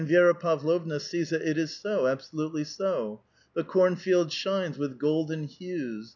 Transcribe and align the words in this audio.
And 0.01 0.09
Vi6ra 0.09 0.39
Pavlovna 0.39 0.99
sees 0.99 1.29
that 1.29 1.43
it 1.43 1.59
is 1.59 1.77
so, 1.77 2.07
absolutely 2.07 2.63
so..•• 2.63 2.95
The 3.53 3.63
cornfield 3.63 4.31
shines 4.31 4.79
with 4.79 4.97
golden 4.97 5.43
hues. 5.43 6.09